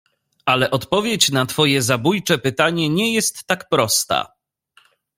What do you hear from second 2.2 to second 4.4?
pytanie nie jest tak prosta."